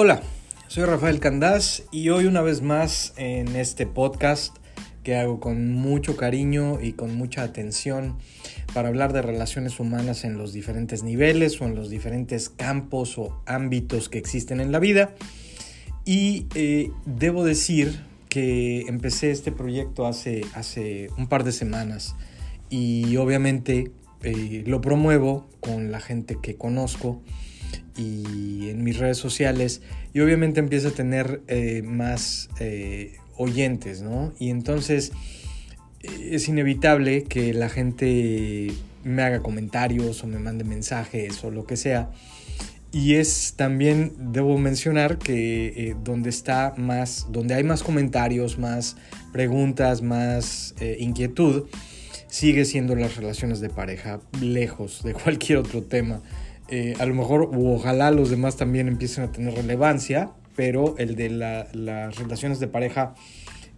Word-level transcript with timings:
Hola, 0.00 0.22
soy 0.68 0.84
Rafael 0.84 1.18
Candás 1.18 1.82
y 1.90 2.10
hoy 2.10 2.26
una 2.26 2.40
vez 2.40 2.62
más 2.62 3.12
en 3.16 3.56
este 3.56 3.84
podcast 3.84 4.56
que 5.02 5.16
hago 5.16 5.40
con 5.40 5.72
mucho 5.72 6.16
cariño 6.16 6.80
y 6.80 6.92
con 6.92 7.16
mucha 7.16 7.42
atención 7.42 8.16
para 8.72 8.90
hablar 8.90 9.12
de 9.12 9.22
relaciones 9.22 9.80
humanas 9.80 10.22
en 10.22 10.38
los 10.38 10.52
diferentes 10.52 11.02
niveles 11.02 11.60
o 11.60 11.64
en 11.64 11.74
los 11.74 11.90
diferentes 11.90 12.48
campos 12.48 13.18
o 13.18 13.42
ámbitos 13.44 14.08
que 14.08 14.18
existen 14.18 14.60
en 14.60 14.70
la 14.70 14.78
vida. 14.78 15.16
Y 16.04 16.46
eh, 16.54 16.92
debo 17.04 17.42
decir 17.42 18.04
que 18.28 18.82
empecé 18.82 19.32
este 19.32 19.50
proyecto 19.50 20.06
hace, 20.06 20.42
hace 20.54 21.08
un 21.18 21.26
par 21.26 21.42
de 21.42 21.50
semanas 21.50 22.14
y 22.70 23.16
obviamente 23.16 23.90
eh, 24.22 24.62
lo 24.64 24.80
promuevo 24.80 25.48
con 25.58 25.90
la 25.90 25.98
gente 25.98 26.38
que 26.40 26.54
conozco 26.54 27.20
y 27.96 28.47
en 28.70 28.84
mis 28.84 28.98
redes 28.98 29.18
sociales 29.18 29.82
y 30.12 30.20
obviamente 30.20 30.60
empieza 30.60 30.88
a 30.88 30.92
tener 30.92 31.42
eh, 31.48 31.82
más 31.82 32.48
eh, 32.60 33.16
oyentes, 33.36 34.02
¿no? 34.02 34.32
Y 34.38 34.50
entonces 34.50 35.12
eh, 36.02 36.30
es 36.32 36.48
inevitable 36.48 37.24
que 37.24 37.52
la 37.54 37.68
gente 37.68 38.72
me 39.04 39.22
haga 39.22 39.40
comentarios 39.40 40.22
o 40.24 40.26
me 40.26 40.38
mande 40.38 40.64
mensajes 40.64 41.42
o 41.44 41.50
lo 41.50 41.66
que 41.66 41.76
sea. 41.76 42.10
Y 42.90 43.16
es 43.16 43.54
también, 43.56 44.14
debo 44.32 44.56
mencionar 44.56 45.18
que 45.18 45.94
donde 46.02 46.30
está 46.30 46.72
más, 46.78 47.26
donde 47.30 47.54
hay 47.54 47.62
más 47.62 47.82
comentarios, 47.82 48.58
más 48.58 48.96
preguntas, 49.30 50.00
más 50.00 50.74
inquietud, 50.98 51.66
sigue 52.28 52.64
siendo 52.64 52.94
las 52.94 53.16
relaciones 53.16 53.60
de 53.60 53.68
pareja, 53.68 54.20
lejos 54.40 55.02
de 55.02 55.12
cualquier 55.12 55.58
otro 55.58 55.82
tema. 55.82 56.22
Eh, 56.68 56.94
a 56.98 57.06
lo 57.06 57.14
mejor, 57.14 57.42
u 57.56 57.72
ojalá 57.72 58.10
los 58.10 58.30
demás 58.30 58.56
también 58.56 58.88
empiecen 58.88 59.24
a 59.24 59.32
tener 59.32 59.54
relevancia, 59.54 60.30
pero 60.54 60.96
el 60.98 61.16
de 61.16 61.30
las 61.30 62.16
relaciones 62.16 62.60
de 62.60 62.68
pareja 62.68 63.14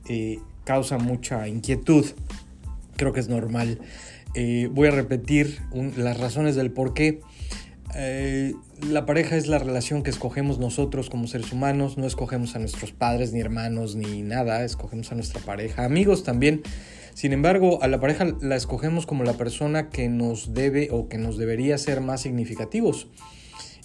eh, 0.08 0.38
causa 0.64 0.98
mucha 0.98 1.46
inquietud. 1.46 2.04
Creo 2.96 3.12
que 3.12 3.20
es 3.20 3.28
normal. 3.28 3.78
Eh, 4.34 4.68
voy 4.72 4.88
a 4.88 4.90
repetir 4.90 5.60
las 5.96 6.18
razones 6.18 6.56
del 6.56 6.70
por 6.70 6.94
qué. 6.94 7.20
la 8.88 9.04
pareja 9.06 9.36
es 9.36 9.46
la 9.46 9.58
relación 9.58 10.02
que 10.02 10.10
escogemos 10.10 10.58
nosotros 10.58 11.10
como 11.10 11.26
seres 11.26 11.52
humanos, 11.52 11.98
no 11.98 12.06
escogemos 12.06 12.56
a 12.56 12.58
nuestros 12.58 12.92
padres, 12.92 13.32
ni 13.32 13.40
hermanos, 13.40 13.94
ni 13.94 14.22
nada, 14.22 14.64
escogemos 14.64 15.10
a 15.12 15.14
nuestra 15.14 15.40
pareja, 15.40 15.84
amigos 15.84 16.24
también. 16.24 16.62
Sin 17.14 17.32
embargo, 17.32 17.82
a 17.82 17.88
la 17.88 18.00
pareja 18.00 18.26
la 18.40 18.56
escogemos 18.56 19.06
como 19.06 19.24
la 19.24 19.34
persona 19.34 19.90
que 19.90 20.08
nos 20.08 20.54
debe 20.54 20.88
o 20.90 21.08
que 21.08 21.18
nos 21.18 21.36
debería 21.36 21.76
ser 21.78 22.00
más 22.00 22.20
significativos. 22.22 23.08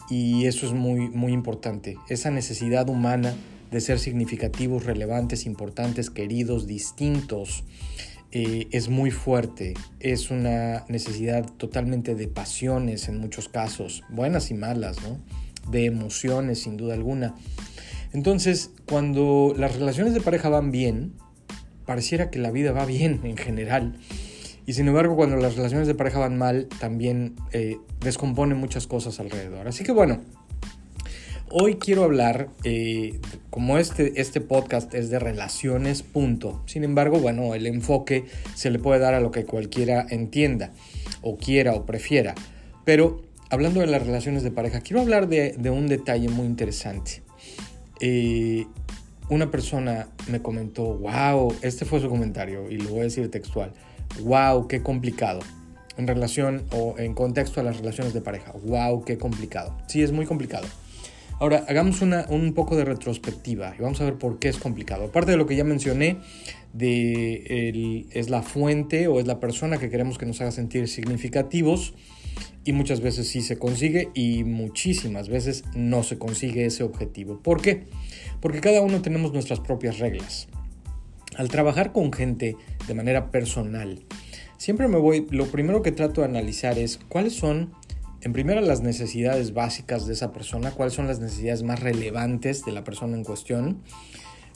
Y 0.09 0.45
eso 0.45 0.65
es 0.65 0.73
muy, 0.73 1.09
muy 1.09 1.33
importante. 1.33 1.97
Esa 2.09 2.31
necesidad 2.31 2.89
humana 2.89 3.33
de 3.71 3.81
ser 3.81 3.99
significativos, 3.99 4.85
relevantes, 4.85 5.45
importantes, 5.45 6.09
queridos, 6.09 6.67
distintos, 6.67 7.63
eh, 8.31 8.67
es 8.71 8.89
muy 8.89 9.11
fuerte. 9.11 9.73
Es 9.99 10.29
una 10.29 10.85
necesidad 10.89 11.45
totalmente 11.57 12.15
de 12.15 12.27
pasiones 12.27 13.07
en 13.07 13.19
muchos 13.19 13.49
casos, 13.49 14.03
buenas 14.09 14.51
y 14.51 14.53
malas, 14.53 14.97
¿no? 15.01 15.19
De 15.71 15.85
emociones, 15.85 16.59
sin 16.59 16.77
duda 16.77 16.93
alguna. 16.93 17.33
Entonces, 18.13 18.71
cuando 18.85 19.53
las 19.57 19.75
relaciones 19.75 20.13
de 20.13 20.21
pareja 20.21 20.49
van 20.49 20.71
bien, 20.71 21.13
pareciera 21.85 22.29
que 22.29 22.39
la 22.39 22.51
vida 22.51 22.71
va 22.71 22.85
bien 22.85 23.21
en 23.23 23.37
general. 23.37 23.97
Y 24.67 24.73
sin 24.73 24.87
embargo, 24.87 25.15
cuando 25.15 25.35
las 25.37 25.55
relaciones 25.55 25.87
de 25.87 25.93
pareja 25.93 26.19
van 26.19 26.37
mal, 26.37 26.67
también 26.79 27.35
eh, 27.51 27.77
descomponen 27.99 28.57
muchas 28.57 28.87
cosas 28.87 29.19
alrededor. 29.19 29.67
Así 29.67 29.83
que 29.83 29.91
bueno, 29.91 30.21
hoy 31.51 31.75
quiero 31.75 32.03
hablar, 32.03 32.49
eh, 32.63 33.19
como 33.51 33.77
este, 33.77 34.19
este 34.19 34.41
podcast 34.41 34.93
es 34.95 35.11
de 35.11 35.19
relaciones, 35.19 36.01
punto. 36.01 36.63
Sin 36.65 36.83
embargo, 36.83 37.19
bueno, 37.19 37.53
el 37.53 37.67
enfoque 37.67 38.25
se 38.55 38.71
le 38.71 38.79
puede 38.79 38.99
dar 38.99 39.13
a 39.13 39.19
lo 39.19 39.29
que 39.29 39.45
cualquiera 39.45 40.05
entienda, 40.09 40.71
o 41.21 41.37
quiera, 41.37 41.73
o 41.73 41.85
prefiera. 41.85 42.33
Pero 42.85 43.21
hablando 43.51 43.81
de 43.81 43.87
las 43.87 44.05
relaciones 44.05 44.41
de 44.41 44.49
pareja, 44.49 44.81
quiero 44.81 45.01
hablar 45.01 45.27
de, 45.27 45.53
de 45.57 45.69
un 45.69 45.87
detalle 45.87 46.29
muy 46.29 46.47
interesante. 46.47 47.21
Eh, 48.01 48.65
una 49.29 49.49
persona 49.51 50.07
me 50.29 50.41
comentó, 50.41 50.83
wow, 50.83 51.53
este 51.61 51.85
fue 51.85 51.99
su 51.99 52.09
comentario 52.09 52.69
y 52.69 52.77
lo 52.77 52.89
voy 52.89 52.99
a 53.01 53.03
decir 53.03 53.29
textual, 53.31 53.71
wow, 54.21 54.67
qué 54.67 54.81
complicado. 54.81 55.39
En 55.97 56.07
relación 56.07 56.63
o 56.71 56.95
en 56.97 57.13
contexto 57.13 57.61
a 57.61 57.63
las 57.63 57.77
relaciones 57.77 58.13
de 58.13 58.21
pareja, 58.21 58.53
wow, 58.65 59.03
qué 59.05 59.17
complicado. 59.17 59.77
Sí, 59.87 60.03
es 60.03 60.11
muy 60.11 60.25
complicado. 60.25 60.67
Ahora, 61.39 61.65
hagamos 61.67 62.01
un 62.01 62.53
poco 62.53 62.77
de 62.77 62.85
retrospectiva 62.85 63.73
y 63.77 63.81
vamos 63.81 63.99
a 63.99 64.05
ver 64.05 64.15
por 64.15 64.39
qué 64.39 64.47
es 64.47 64.57
complicado. 64.57 65.05
Aparte 65.05 65.31
de 65.31 65.37
lo 65.37 65.45
que 65.45 65.55
ya 65.55 65.65
mencioné, 65.65 66.17
de 66.71 68.05
es 68.11 68.29
la 68.29 68.41
fuente 68.41 69.07
o 69.07 69.19
es 69.19 69.27
la 69.27 69.39
persona 69.39 69.77
que 69.77 69.89
queremos 69.89 70.17
que 70.17 70.25
nos 70.25 70.39
haga 70.39 70.51
sentir 70.51 70.87
significativos 70.87 71.93
y 72.63 72.73
muchas 72.73 72.99
veces 72.99 73.27
sí 73.27 73.41
se 73.41 73.57
consigue 73.57 74.09
y 74.13 74.43
muchísimas 74.43 75.29
veces 75.29 75.63
no 75.75 76.03
se 76.03 76.17
consigue 76.17 76.65
ese 76.65 76.83
objetivo. 76.83 77.39
¿Por 77.41 77.61
qué? 77.61 77.85
Porque 78.41 78.61
cada 78.61 78.81
uno 78.81 79.01
tenemos 79.01 79.33
nuestras 79.33 79.59
propias 79.59 79.99
reglas. 79.99 80.47
Al 81.37 81.49
trabajar 81.49 81.91
con 81.91 82.11
gente 82.11 82.57
de 82.87 82.93
manera 82.93 83.29
personal, 83.29 84.03
siempre 84.57 84.87
me 84.87 84.97
voy, 84.97 85.27
lo 85.29 85.45
primero 85.47 85.81
que 85.81 85.91
trato 85.91 86.21
de 86.21 86.27
analizar 86.27 86.79
es 86.79 86.97
cuáles 87.09 87.33
son, 87.33 87.73
en 88.21 88.33
primera, 88.33 88.61
las 88.61 88.81
necesidades 88.81 89.53
básicas 89.53 90.07
de 90.07 90.13
esa 90.13 90.31
persona, 90.31 90.71
cuáles 90.71 90.93
son 90.93 91.07
las 91.07 91.19
necesidades 91.19 91.61
más 91.61 91.81
relevantes 91.81 92.65
de 92.65 92.71
la 92.71 92.83
persona 92.83 93.15
en 93.15 93.23
cuestión, 93.23 93.83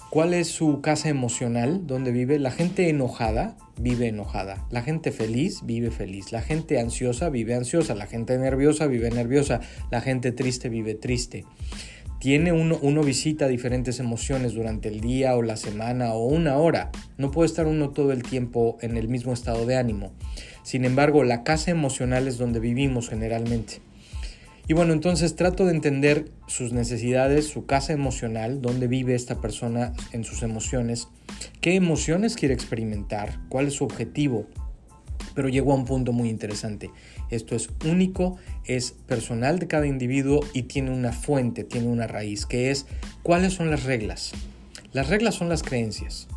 cuál 0.09 0.34
es 0.34 0.47
su 0.47 0.81
casa 0.81 1.09
emocional, 1.09 1.86
donde 1.88 2.12
vive. 2.12 2.40
La 2.40 2.52
gente 2.52 2.90
enojada 2.90 3.58
vive 3.80 4.08
enojada, 4.08 4.68
la 4.72 4.81
gente 4.81 5.12
feliz 5.12 5.62
vive 5.64 5.92
feliz, 5.92 6.31
la 6.31 6.42
gente 6.42 6.80
ansiosa 6.80 7.30
vive 7.30 7.56
ansiosa, 7.56 7.96
la 7.96 8.08
gente 8.08 8.38
nerviosa 8.38 8.88
vive 8.88 9.09
nerviosa, 9.09 9.62
la 9.92 10.02
gente 10.02 10.31
triste 10.31 10.69
vive 10.69 10.96
triste 10.96 11.46
tiene 12.19 12.52
uno, 12.52 12.78
uno 12.81 13.02
visita 13.02 13.48
diferentes 13.48 14.00
emociones 14.00 14.53
durante 14.53 14.90
el 14.90 15.00
día 15.00 15.36
o 15.38 15.42
la 15.42 15.56
semana 15.56 16.14
o 16.14 16.25
una 16.25 16.58
hora. 16.58 16.92
No 17.18 17.31
puede 17.31 17.48
estar 17.48 17.66
uno 17.66 17.92
todo 17.92 18.12
el 18.12 18.24
tiempo 18.24 18.78
en 18.81 18.98
el 18.98 19.08
mismo 19.08 19.31
estado 19.31 19.66
de 19.66 19.78
ánimo. 19.78 20.12
Sin 20.64 20.84
embargo, 20.84 21.24
la 21.24 21.44
casa 21.44 21.72
emocional 21.72 22.28
es 22.28 22.38
donde 22.38 22.59
vivimos 22.59 23.08
generalmente. 23.08 23.81
Y 24.69 24.75
bueno, 24.75 24.94
entonces 24.94 25.35
trato 25.35 25.66
de 25.66 25.72
entender 25.72 26.30
sus 26.46 26.74
necesidades, 26.74 27.47
su 27.47 27.66
casa 27.66 27.91
emocional, 27.91 28.62
dónde 28.62 28.88
vive 28.88 29.16
esta 29.16 29.41
persona 29.41 29.94
en 30.12 30.24
sus 30.24 30.44
emociones, 30.44 31.07
qué 31.59 31.74
emociones 31.74 32.35
quiere 32.35 32.53
experimentar, 32.53 33.40
cuál 33.50 33.66
es 33.66 33.74
su 33.74 33.84
objetivo, 33.84 34.46
pero 35.34 35.50
llegó 35.50 35.72
a 35.72 35.75
un 35.75 35.85
punto 35.85 36.13
muy 36.13 36.30
interesante. 36.30 36.91
Esto 37.31 37.56
es 37.56 37.69
único, 37.84 38.38
es 38.63 38.91
personal 38.91 39.57
de 39.57 39.66
cada 39.66 39.88
individuo 39.88 40.41
y 40.53 40.62
tiene 40.62 40.91
una 40.91 41.13
fuente, 41.13 41.63
tiene 41.63 41.88
una 41.88 42.06
raíz, 42.06 42.46
que 42.46 42.69
es 42.69 42.86
cuáles 43.24 43.53
son 43.53 43.72
las 43.72 43.86
reglas. 43.86 44.34
Las 44.94 45.09
reglas 45.09 45.34
son 45.34 45.50
las 45.50 45.63
creencias. 45.63 46.28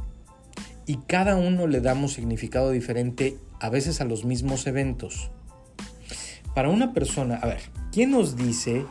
Y 0.86 1.00
cada 1.06 1.36
uno 1.36 1.66
le 1.66 1.82
damos 1.82 2.14
significado 2.14 2.70
diferente 2.70 3.36
a 3.60 3.68
veces 3.68 4.00
a 4.00 4.06
los 4.06 4.24
mismos 4.24 4.66
eventos. 4.66 5.30
Para 6.54 6.68
una 6.68 6.92
persona, 6.92 7.36
a 7.36 7.46
ver, 7.46 7.60
¿quién 7.92 8.10
nos 8.10 8.36
dice 8.36 8.84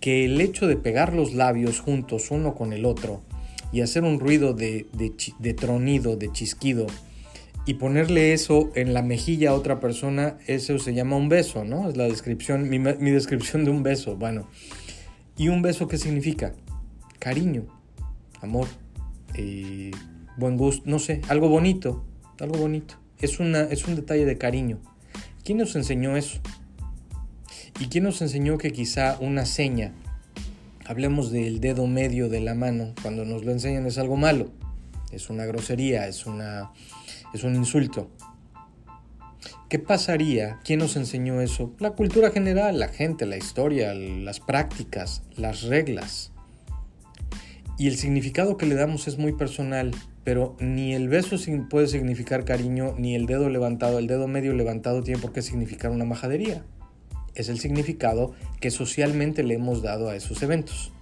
que 0.00 0.24
el 0.24 0.40
hecho 0.40 0.66
de 0.66 0.76
pegar 0.76 1.14
los 1.14 1.34
labios 1.34 1.80
juntos 1.80 2.30
uno 2.30 2.54
con 2.54 2.72
el 2.72 2.84
otro 2.84 3.20
y 3.72 3.80
hacer 3.80 4.04
un 4.04 4.20
ruido 4.20 4.54
de, 4.54 4.86
de 5.38 5.54
tronido, 5.54 6.16
de 6.16 6.32
chisquido, 6.32 6.86
y 7.68 7.74
ponerle 7.74 8.32
eso 8.32 8.70
en 8.76 8.94
la 8.94 9.02
mejilla 9.02 9.50
a 9.50 9.52
otra 9.52 9.78
persona, 9.78 10.38
eso 10.46 10.78
se 10.78 10.94
llama 10.94 11.16
un 11.16 11.28
beso, 11.28 11.66
¿no? 11.66 11.90
Es 11.90 11.98
la 11.98 12.04
descripción, 12.04 12.70
mi, 12.70 12.78
descripción 13.10 13.66
de 13.66 13.70
un 13.70 13.82
beso. 13.82 14.16
Bueno, 14.16 14.48
¿y 15.36 15.48
un 15.48 15.60
beso 15.60 15.86
qué 15.86 15.98
significa? 15.98 16.54
Cariño, 17.18 17.66
amor, 18.40 18.68
eh, 19.34 19.90
buen 20.38 20.56
gusto, 20.56 20.84
no 20.86 20.98
sé, 20.98 21.20
algo 21.28 21.50
bonito, 21.50 22.06
algo 22.40 22.56
bonito. 22.56 22.94
Es, 23.20 23.38
una, 23.38 23.64
es 23.64 23.86
un 23.86 23.96
detalle 23.96 24.24
de 24.24 24.38
cariño. 24.38 24.78
¿Quién 25.44 25.58
nos 25.58 25.76
enseñó 25.76 26.16
eso? 26.16 26.40
¿Y 27.80 27.86
quién 27.86 28.04
nos 28.04 28.20
enseñó 28.22 28.58
que 28.58 28.72
quizá 28.72 29.16
una 29.20 29.46
seña, 29.46 29.92
hablemos 30.84 31.30
del 31.30 31.60
dedo 31.60 31.86
medio 31.86 32.28
de 32.28 32.40
la 32.40 32.54
mano, 32.54 32.92
cuando 33.02 33.24
nos 33.24 33.44
lo 33.44 33.52
enseñan 33.52 33.86
es 33.86 33.98
algo 33.98 34.16
malo? 34.16 34.50
Es 35.12 35.30
una 35.30 35.46
grosería, 35.46 36.08
es 36.08 36.26
una 36.26 36.72
es 37.32 37.44
un 37.44 37.54
insulto. 37.54 38.10
¿Qué 39.68 39.78
pasaría? 39.78 40.58
¿Quién 40.64 40.80
nos 40.80 40.96
enseñó 40.96 41.40
eso? 41.40 41.74
La 41.78 41.90
cultura 41.90 42.30
general, 42.30 42.80
la 42.80 42.88
gente, 42.88 43.26
la 43.26 43.36
historia, 43.36 43.94
las 43.94 44.40
prácticas, 44.40 45.22
las 45.36 45.62
reglas. 45.62 46.32
Y 47.78 47.86
el 47.86 47.96
significado 47.96 48.56
que 48.56 48.66
le 48.66 48.74
damos 48.74 49.06
es 49.06 49.18
muy 49.18 49.34
personal, 49.34 49.92
pero 50.24 50.56
ni 50.58 50.94
el 50.94 51.08
beso 51.08 51.36
puede 51.70 51.86
significar 51.86 52.44
cariño, 52.44 52.94
ni 52.98 53.14
el 53.14 53.26
dedo 53.26 53.48
levantado, 53.50 53.98
el 53.98 54.08
dedo 54.08 54.26
medio 54.26 54.52
levantado 54.52 55.02
tiene 55.02 55.20
por 55.20 55.32
qué 55.32 55.42
significar 55.42 55.92
una 55.92 56.04
majadería. 56.04 56.64
Es 57.38 57.48
el 57.48 57.60
significado 57.60 58.34
que 58.60 58.72
socialmente 58.72 59.44
le 59.44 59.54
hemos 59.54 59.80
dado 59.80 60.10
a 60.10 60.16
esos 60.16 60.42
eventos. 60.42 60.92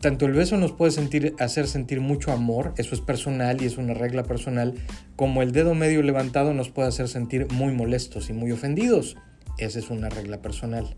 tanto 0.00 0.26
el 0.26 0.32
beso 0.32 0.56
nos 0.56 0.72
puede 0.72 1.34
hacer 1.40 1.66
sentir 1.66 2.00
mucho 2.00 2.32
amor, 2.32 2.72
eso 2.78 2.94
es 2.94 3.00
personal 3.00 3.60
y 3.60 3.66
es 3.66 3.76
una 3.76 3.94
regla 3.94 4.22
personal, 4.22 4.74
como 5.16 5.42
el 5.42 5.52
dedo 5.52 5.74
medio 5.74 6.02
levantado 6.02 6.54
nos 6.54 6.70
puede 6.70 6.88
hacer 6.88 7.08
sentir 7.08 7.52
muy 7.52 7.74
molestos 7.74 8.30
y 8.30 8.32
muy 8.32 8.52
ofendidos, 8.52 9.16
esa 9.58 9.78
es 9.78 9.90
una 9.90 10.08
regla 10.08 10.40
personal. 10.40 10.96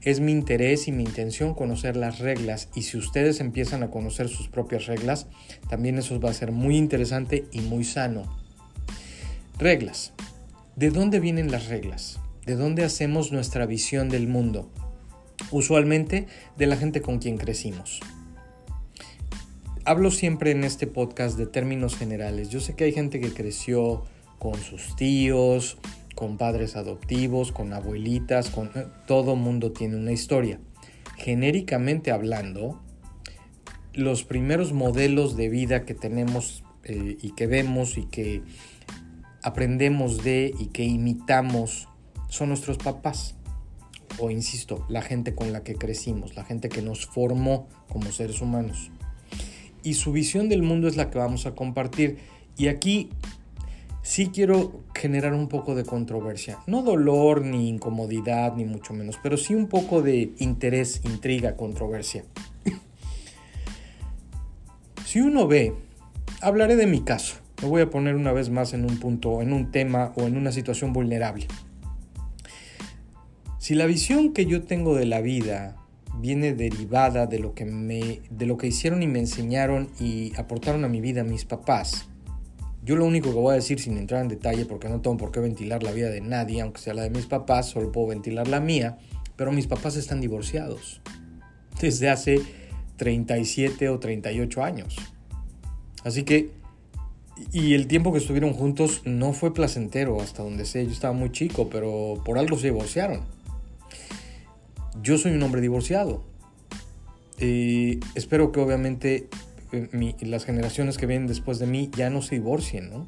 Es 0.00 0.18
mi 0.18 0.32
interés 0.32 0.88
y 0.88 0.92
mi 0.92 1.04
intención 1.04 1.54
conocer 1.54 1.94
las 1.96 2.18
reglas 2.18 2.70
y 2.74 2.82
si 2.82 2.96
ustedes 2.96 3.38
empiezan 3.38 3.84
a 3.84 3.90
conocer 3.90 4.28
sus 4.28 4.48
propias 4.48 4.86
reglas, 4.86 5.28
también 5.68 5.96
eso 5.98 6.18
va 6.18 6.30
a 6.30 6.34
ser 6.34 6.50
muy 6.50 6.76
interesante 6.76 7.44
y 7.52 7.60
muy 7.60 7.84
sano. 7.84 8.24
Reglas. 9.58 10.12
¿De 10.74 10.90
dónde 10.90 11.20
vienen 11.20 11.52
las 11.52 11.68
reglas? 11.68 12.21
¿De 12.46 12.56
dónde 12.56 12.82
hacemos 12.82 13.30
nuestra 13.30 13.66
visión 13.66 14.08
del 14.08 14.26
mundo? 14.26 14.68
Usualmente 15.52 16.26
de 16.56 16.66
la 16.66 16.76
gente 16.76 17.00
con 17.00 17.20
quien 17.20 17.38
crecimos. 17.38 18.00
Hablo 19.84 20.10
siempre 20.10 20.50
en 20.50 20.64
este 20.64 20.88
podcast 20.88 21.38
de 21.38 21.46
términos 21.46 21.96
generales. 21.96 22.48
Yo 22.48 22.58
sé 22.58 22.74
que 22.74 22.82
hay 22.82 22.92
gente 22.92 23.20
que 23.20 23.32
creció 23.32 24.02
con 24.40 24.56
sus 24.60 24.96
tíos, 24.96 25.78
con 26.16 26.36
padres 26.36 26.74
adoptivos, 26.74 27.52
con 27.52 27.72
abuelitas, 27.72 28.50
con 28.50 28.72
eh, 28.74 28.86
todo 29.06 29.36
mundo 29.36 29.70
tiene 29.70 29.94
una 29.94 30.10
historia. 30.10 30.58
Genéricamente 31.18 32.10
hablando, 32.10 32.82
los 33.94 34.24
primeros 34.24 34.72
modelos 34.72 35.36
de 35.36 35.48
vida 35.48 35.84
que 35.84 35.94
tenemos 35.94 36.64
eh, 36.82 37.18
y 37.22 37.36
que 37.36 37.46
vemos 37.46 37.98
y 37.98 38.06
que 38.06 38.42
aprendemos 39.44 40.24
de 40.24 40.52
y 40.58 40.66
que 40.66 40.82
imitamos 40.82 41.88
son 42.32 42.48
nuestros 42.48 42.78
papás. 42.78 43.34
O 44.18 44.30
insisto, 44.30 44.86
la 44.88 45.02
gente 45.02 45.34
con 45.34 45.52
la 45.52 45.62
que 45.62 45.74
crecimos, 45.74 46.34
la 46.34 46.44
gente 46.44 46.70
que 46.70 46.80
nos 46.80 47.06
formó 47.06 47.68
como 47.90 48.10
seres 48.10 48.40
humanos. 48.40 48.90
Y 49.82 49.94
su 49.94 50.12
visión 50.12 50.48
del 50.48 50.62
mundo 50.62 50.88
es 50.88 50.96
la 50.96 51.10
que 51.10 51.18
vamos 51.18 51.44
a 51.44 51.54
compartir. 51.54 52.18
Y 52.56 52.68
aquí 52.68 53.10
sí 54.02 54.30
quiero 54.32 54.80
generar 54.94 55.34
un 55.34 55.48
poco 55.48 55.74
de 55.74 55.84
controversia. 55.84 56.58
No 56.66 56.82
dolor 56.82 57.42
ni 57.42 57.68
incomodidad, 57.68 58.56
ni 58.56 58.64
mucho 58.64 58.94
menos, 58.94 59.18
pero 59.22 59.36
sí 59.36 59.54
un 59.54 59.66
poco 59.66 60.00
de 60.00 60.32
interés, 60.38 61.02
intriga, 61.04 61.56
controversia. 61.56 62.24
si 65.04 65.20
uno 65.20 65.46
ve, 65.46 65.74
hablaré 66.40 66.76
de 66.76 66.86
mi 66.86 67.02
caso. 67.02 67.36
Me 67.60 67.68
voy 67.68 67.82
a 67.82 67.90
poner 67.90 68.16
una 68.16 68.32
vez 68.32 68.48
más 68.48 68.72
en 68.72 68.84
un 68.84 68.98
punto, 68.98 69.42
en 69.42 69.52
un 69.52 69.70
tema 69.70 70.14
o 70.16 70.22
en 70.22 70.38
una 70.38 70.50
situación 70.50 70.94
vulnerable. 70.94 71.46
Si 73.62 73.76
la 73.76 73.86
visión 73.86 74.32
que 74.32 74.44
yo 74.44 74.64
tengo 74.64 74.96
de 74.96 75.06
la 75.06 75.20
vida 75.20 75.76
viene 76.18 76.52
derivada 76.52 77.26
de 77.26 77.38
lo 77.38 77.54
que 77.54 77.64
me 77.64 78.20
de 78.28 78.44
lo 78.44 78.56
que 78.56 78.66
hicieron 78.66 79.04
y 79.04 79.06
me 79.06 79.20
enseñaron 79.20 79.88
y 80.00 80.32
aportaron 80.36 80.84
a 80.84 80.88
mi 80.88 81.00
vida 81.00 81.22
mis 81.22 81.44
papás, 81.44 82.08
yo 82.82 82.96
lo 82.96 83.04
único 83.04 83.28
que 83.28 83.36
voy 83.38 83.52
a 83.52 83.54
decir 83.54 83.78
sin 83.78 83.98
entrar 83.98 84.20
en 84.20 84.26
detalle, 84.26 84.66
porque 84.66 84.88
no 84.88 85.00
tengo 85.00 85.16
por 85.16 85.30
qué 85.30 85.38
ventilar 85.38 85.84
la 85.84 85.92
vida 85.92 86.10
de 86.10 86.20
nadie, 86.20 86.60
aunque 86.60 86.80
sea 86.80 86.92
la 86.92 87.04
de 87.04 87.10
mis 87.10 87.26
papás, 87.26 87.68
solo 87.68 87.92
puedo 87.92 88.08
ventilar 88.08 88.48
la 88.48 88.58
mía, 88.58 88.98
pero 89.36 89.52
mis 89.52 89.68
papás 89.68 89.94
están 89.94 90.20
divorciados 90.20 91.00
desde 91.80 92.10
hace 92.10 92.42
37 92.96 93.90
o 93.90 94.00
38 94.00 94.64
años. 94.64 94.96
Así 96.02 96.24
que, 96.24 96.50
y 97.52 97.74
el 97.74 97.86
tiempo 97.86 98.10
que 98.10 98.18
estuvieron 98.18 98.54
juntos 98.54 99.02
no 99.04 99.32
fue 99.32 99.54
placentero, 99.54 100.20
hasta 100.20 100.42
donde 100.42 100.64
sé, 100.64 100.84
yo 100.84 100.90
estaba 100.90 101.14
muy 101.14 101.30
chico, 101.30 101.70
pero 101.70 102.20
por 102.24 102.40
algo 102.40 102.58
se 102.58 102.66
divorciaron. 102.66 103.40
Yo 105.00 105.16
soy 105.16 105.32
un 105.32 105.42
hombre 105.42 105.60
divorciado. 105.60 106.24
y 107.40 107.98
espero 108.14 108.52
que 108.52 108.60
obviamente 108.60 109.28
las 110.20 110.44
generaciones 110.44 110.98
que 110.98 111.06
vienen 111.06 111.26
después 111.26 111.58
de 111.58 111.66
mí 111.66 111.90
ya 111.96 112.10
no 112.10 112.20
se 112.22 112.36
divorcien, 112.36 112.90
¿no? 112.90 113.06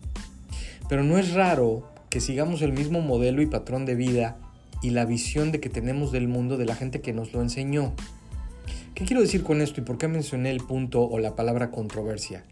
Pero 0.89 1.05
no 1.05 1.19
es 1.19 1.35
raro 1.35 1.89
que 2.09 2.21
sigamos 2.21 2.63
el 2.63 2.73
mismo 2.73 3.01
modelo 3.01 3.43
y 3.43 3.47
patrón 3.47 3.85
de 3.85 3.95
vida 3.95 4.39
y 4.83 4.91
la 4.91 5.05
visión 5.05 5.53
de 5.53 5.61
que 5.61 5.69
tenemos 5.69 6.11
del 6.11 6.27
mundo 6.27 6.57
de 6.57 6.65
la 6.65 6.75
gente 6.75 7.01
que 7.01 7.13
nos 7.13 7.33
lo 7.33 7.43
enseñó. 7.43 7.93
¿Qué 8.95 9.05
quiero 9.05 9.21
decir 9.21 9.45
con 9.45 9.61
esto 9.61 9.81
y 9.81 9.85
por 9.85 9.99
qué 9.99 10.09
mencioné 10.09 10.51
el 10.51 10.63
punto 10.63 11.03
o 11.03 11.19
la 11.19 11.37
palabra 11.37 11.71
controversia? 11.71 12.45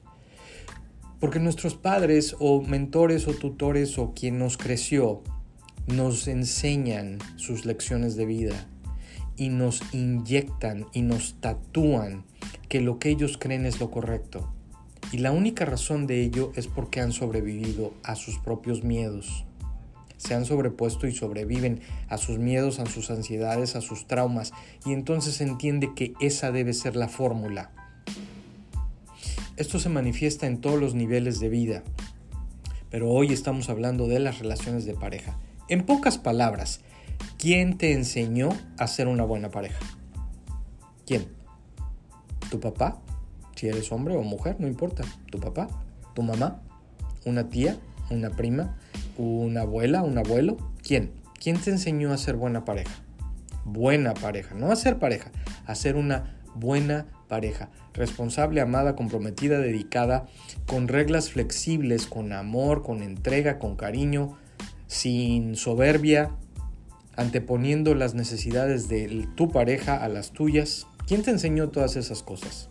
Porque 1.20 1.40
nuestros 1.40 1.74
padres 1.74 2.36
o 2.38 2.62
mentores 2.62 3.26
o 3.28 3.32
tutores 3.32 3.98
o 3.98 4.12
quien 4.12 4.38
nos 4.38 4.56
creció 4.56 5.22
nos 5.86 6.28
enseñan 6.28 7.18
sus 7.36 7.64
lecciones 7.64 8.14
de 8.14 8.26
vida 8.26 8.68
y 9.42 9.48
nos 9.48 9.82
inyectan 9.92 10.86
y 10.92 11.02
nos 11.02 11.34
tatúan 11.40 12.22
que 12.68 12.80
lo 12.80 13.00
que 13.00 13.08
ellos 13.08 13.38
creen 13.40 13.66
es 13.66 13.80
lo 13.80 13.90
correcto. 13.90 14.48
Y 15.10 15.18
la 15.18 15.32
única 15.32 15.64
razón 15.64 16.06
de 16.06 16.22
ello 16.22 16.52
es 16.54 16.68
porque 16.68 17.00
han 17.00 17.10
sobrevivido 17.10 17.92
a 18.04 18.14
sus 18.14 18.38
propios 18.38 18.84
miedos. 18.84 19.44
Se 20.16 20.34
han 20.34 20.44
sobrepuesto 20.44 21.08
y 21.08 21.12
sobreviven 21.12 21.80
a 22.08 22.18
sus 22.18 22.38
miedos, 22.38 22.78
a 22.78 22.86
sus 22.86 23.10
ansiedades, 23.10 23.74
a 23.74 23.80
sus 23.80 24.06
traumas. 24.06 24.52
Y 24.86 24.92
entonces 24.92 25.34
se 25.34 25.42
entiende 25.42 25.90
que 25.96 26.14
esa 26.20 26.52
debe 26.52 26.72
ser 26.72 26.94
la 26.94 27.08
fórmula. 27.08 27.72
Esto 29.56 29.80
se 29.80 29.88
manifiesta 29.88 30.46
en 30.46 30.60
todos 30.60 30.78
los 30.78 30.94
niveles 30.94 31.40
de 31.40 31.48
vida. 31.48 31.82
Pero 32.90 33.10
hoy 33.10 33.32
estamos 33.32 33.68
hablando 33.70 34.06
de 34.06 34.20
las 34.20 34.38
relaciones 34.38 34.84
de 34.84 34.94
pareja. 34.94 35.36
En 35.68 35.84
pocas 35.84 36.16
palabras, 36.16 36.80
¿quién 37.38 37.78
te 37.78 37.92
enseñó 37.92 38.50
a 38.78 38.86
ser 38.86 39.08
una 39.08 39.24
buena 39.24 39.50
pareja? 39.50 39.80
¿Quién? 41.06 41.42
tu 42.52 42.60
papá, 42.60 43.00
si 43.56 43.66
eres 43.68 43.90
hombre 43.92 44.14
o 44.14 44.22
mujer, 44.22 44.56
no 44.58 44.66
importa, 44.66 45.04
tu 45.30 45.40
papá, 45.40 45.68
tu 46.14 46.22
mamá, 46.22 46.60
una 47.24 47.48
tía, 47.48 47.78
una 48.10 48.28
prima, 48.28 48.76
una 49.16 49.62
abuela, 49.62 50.02
un 50.02 50.18
abuelo, 50.18 50.58
¿quién? 50.82 51.12
¿Quién 51.42 51.58
te 51.58 51.70
enseñó 51.70 52.12
a 52.12 52.18
ser 52.18 52.36
buena 52.36 52.66
pareja? 52.66 52.92
Buena 53.64 54.12
pareja, 54.12 54.54
no 54.54 54.70
a 54.70 54.76
ser 54.76 54.98
pareja, 54.98 55.30
a 55.64 55.74
ser 55.74 55.96
una 55.96 56.42
buena 56.54 57.06
pareja, 57.26 57.70
responsable, 57.94 58.60
amada, 58.60 58.96
comprometida, 58.96 59.58
dedicada, 59.58 60.26
con 60.66 60.88
reglas 60.88 61.30
flexibles, 61.30 62.06
con 62.06 62.34
amor, 62.34 62.82
con 62.82 63.02
entrega, 63.02 63.58
con 63.58 63.76
cariño, 63.76 64.36
sin 64.88 65.56
soberbia, 65.56 66.32
anteponiendo 67.16 67.94
las 67.94 68.14
necesidades 68.14 68.88
de 68.88 69.28
tu 69.34 69.50
pareja 69.50 69.96
a 70.02 70.08
las 70.08 70.32
tuyas, 70.32 70.86
¿Quién 71.06 71.22
te 71.22 71.30
enseñó 71.30 71.68
todas 71.68 71.96
esas 71.96 72.22
cosas? 72.22 72.68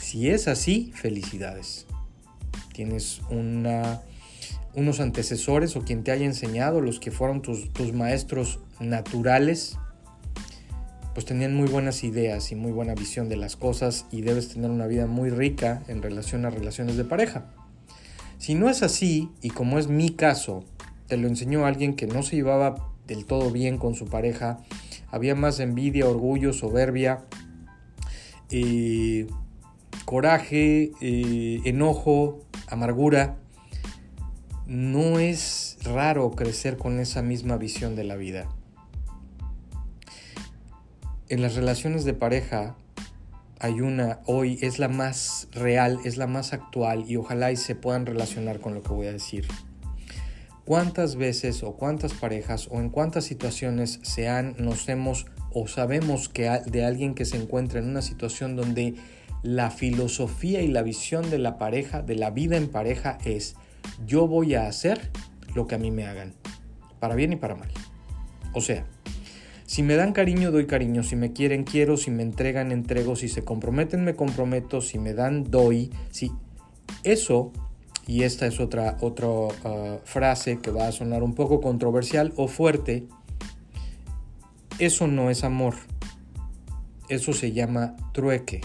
Si 0.00 0.28
es 0.28 0.48
así, 0.48 0.92
felicidades. 0.94 1.86
Tienes 2.74 3.22
unos 4.74 5.00
antecesores 5.00 5.76
o 5.76 5.82
quien 5.82 6.02
te 6.02 6.10
haya 6.10 6.26
enseñado, 6.26 6.80
los 6.80 6.98
que 6.98 7.12
fueron 7.12 7.40
tus, 7.40 7.72
tus 7.72 7.92
maestros 7.92 8.58
naturales, 8.80 9.78
pues 11.14 11.24
tenían 11.24 11.54
muy 11.54 11.68
buenas 11.68 12.02
ideas 12.02 12.50
y 12.50 12.56
muy 12.56 12.72
buena 12.72 12.94
visión 12.94 13.28
de 13.28 13.36
las 13.36 13.56
cosas 13.56 14.06
y 14.10 14.22
debes 14.22 14.48
tener 14.48 14.70
una 14.70 14.86
vida 14.86 15.06
muy 15.06 15.30
rica 15.30 15.82
en 15.86 16.02
relación 16.02 16.44
a 16.44 16.50
relaciones 16.50 16.96
de 16.96 17.04
pareja. 17.04 17.46
Si 18.38 18.54
no 18.54 18.68
es 18.68 18.82
así, 18.82 19.30
y 19.40 19.50
como 19.50 19.78
es 19.78 19.86
mi 19.86 20.10
caso, 20.10 20.64
te 21.06 21.16
lo 21.16 21.28
enseñó 21.28 21.66
alguien 21.66 21.94
que 21.94 22.06
no 22.08 22.22
se 22.22 22.36
llevaba 22.36 22.91
del 23.06 23.26
todo 23.26 23.50
bien 23.50 23.78
con 23.78 23.94
su 23.94 24.06
pareja, 24.06 24.58
había 25.10 25.34
más 25.34 25.60
envidia, 25.60 26.08
orgullo, 26.08 26.52
soberbia, 26.52 27.24
eh, 28.50 29.26
coraje, 30.04 30.92
eh, 31.00 31.60
enojo, 31.64 32.40
amargura. 32.66 33.36
No 34.66 35.18
es 35.18 35.78
raro 35.82 36.30
crecer 36.30 36.76
con 36.76 36.98
esa 36.98 37.22
misma 37.22 37.56
visión 37.56 37.96
de 37.96 38.04
la 38.04 38.16
vida. 38.16 38.48
En 41.28 41.42
las 41.42 41.54
relaciones 41.54 42.04
de 42.04 42.14
pareja 42.14 42.76
hay 43.58 43.80
una 43.80 44.20
hoy, 44.26 44.58
es 44.60 44.78
la 44.78 44.88
más 44.88 45.48
real, 45.52 45.98
es 46.04 46.16
la 46.16 46.26
más 46.26 46.52
actual 46.52 47.04
y 47.08 47.16
ojalá 47.16 47.52
y 47.52 47.56
se 47.56 47.74
puedan 47.74 48.06
relacionar 48.06 48.60
con 48.60 48.74
lo 48.74 48.82
que 48.82 48.92
voy 48.92 49.06
a 49.06 49.12
decir. 49.12 49.46
¿Cuántas 50.64 51.16
veces 51.16 51.62
o 51.62 51.74
cuántas 51.74 52.12
parejas 52.12 52.68
o 52.70 52.80
en 52.80 52.88
cuántas 52.90 53.24
situaciones 53.24 53.98
se 54.02 54.28
han, 54.28 54.54
nos 54.58 54.88
hemos 54.88 55.26
o 55.52 55.66
sabemos 55.66 56.28
que 56.28 56.48
de 56.66 56.84
alguien 56.84 57.14
que 57.14 57.24
se 57.24 57.36
encuentra 57.36 57.80
en 57.80 57.88
una 57.88 58.02
situación 58.02 58.56
donde 58.56 58.94
la 59.42 59.70
filosofía 59.70 60.62
y 60.62 60.68
la 60.68 60.82
visión 60.82 61.30
de 61.30 61.38
la 61.38 61.58
pareja, 61.58 62.02
de 62.02 62.14
la 62.14 62.30
vida 62.30 62.56
en 62.56 62.68
pareja 62.68 63.18
es 63.24 63.56
yo 64.06 64.28
voy 64.28 64.54
a 64.54 64.66
hacer 64.66 65.10
lo 65.54 65.66
que 65.66 65.74
a 65.74 65.78
mí 65.78 65.90
me 65.90 66.06
hagan, 66.06 66.34
para 67.00 67.16
bien 67.16 67.32
y 67.32 67.36
para 67.36 67.56
mal. 67.56 67.68
O 68.54 68.60
sea, 68.60 68.86
si 69.66 69.82
me 69.82 69.96
dan 69.96 70.12
cariño, 70.12 70.50
doy 70.50 70.66
cariño, 70.66 71.02
si 71.02 71.16
me 71.16 71.32
quieren, 71.32 71.64
quiero, 71.64 71.96
si 71.96 72.10
me 72.10 72.22
entregan, 72.22 72.72
entrego, 72.72 73.16
si 73.16 73.28
se 73.28 73.42
comprometen, 73.42 74.04
me 74.04 74.14
comprometo, 74.14 74.80
si 74.80 74.98
me 74.98 75.12
dan, 75.14 75.50
doy, 75.50 75.90
si 76.10 76.30
eso 77.04 77.52
y 78.06 78.22
esta 78.22 78.46
es 78.46 78.60
otra, 78.60 78.96
otra 79.00 79.28
ah, 79.64 79.98
frase 80.04 80.58
que 80.58 80.70
va 80.70 80.88
a 80.88 80.92
sonar 80.92 81.22
un 81.22 81.34
poco 81.34 81.60
controversial 81.60 82.32
o 82.36 82.48
fuerte, 82.48 83.06
eso 84.78 85.06
no 85.06 85.30
es 85.30 85.44
amor, 85.44 85.74
eso 87.08 87.32
se 87.32 87.52
llama 87.52 87.96
trueque, 88.12 88.60